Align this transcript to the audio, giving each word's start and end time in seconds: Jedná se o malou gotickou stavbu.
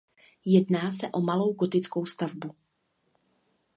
Jedná 0.45 0.91
se 0.91 1.09
o 1.11 1.21
malou 1.21 1.53
gotickou 1.53 2.05
stavbu. 2.05 2.55